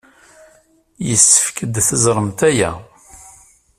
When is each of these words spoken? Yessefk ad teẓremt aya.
Yessefk 1.07 1.57
ad 1.65 1.75
teẓremt 1.87 2.39
aya. 2.49 2.71